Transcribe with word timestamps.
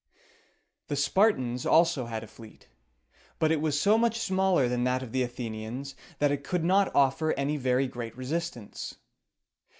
The 0.87 0.95
Spartans 0.95 1.63
also 1.63 2.07
had 2.07 2.23
a 2.23 2.27
fleet; 2.27 2.67
but 3.37 3.51
it 3.51 3.61
was 3.61 3.79
so 3.79 3.99
much 3.99 4.17
smaller 4.17 4.67
than 4.67 4.83
that 4.85 5.03
of 5.03 5.11
the 5.11 5.21
Athenians, 5.21 5.93
that 6.17 6.31
it 6.31 6.43
could 6.43 6.63
not 6.63 6.95
offer 6.95 7.33
any 7.37 7.55
very 7.55 7.87
great 7.87 8.17
resistance. 8.17 8.95